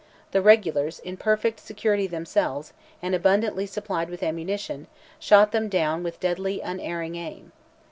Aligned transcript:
The 0.31 0.41
regulars, 0.41 0.97
in 0.97 1.15
perfect 1.15 1.59
security 1.59 2.07
themselves, 2.07 2.73
and 3.03 3.13
abundantly 3.13 3.67
supplied 3.67 4.09
with 4.09 4.23
ammunition, 4.23 4.87
shot 5.19 5.51
them 5.51 5.69
down 5.69 6.01
with 6.01 6.19
deadly 6.19 6.59
unerring 6.59 7.13
aim. 7.17 7.51